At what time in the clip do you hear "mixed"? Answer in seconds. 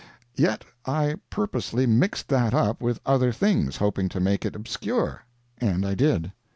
1.85-2.27